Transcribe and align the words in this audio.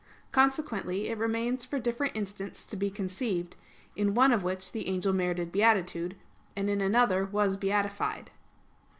Consequently, 0.31 1.09
it 1.09 1.17
remains 1.19 1.63
for 1.63 1.77
different 1.77 2.15
instants 2.15 2.65
to 2.65 2.75
be 2.75 2.89
conceived, 2.89 3.55
in 3.95 4.15
one 4.15 4.31
of 4.31 4.43
which 4.43 4.71
the 4.71 4.87
angel 4.87 5.13
merited 5.13 5.51
beatitude, 5.51 6.15
and 6.55 6.71
in 6.71 6.81
another 6.81 7.23
was 7.25 7.55
beatified. 7.55 8.31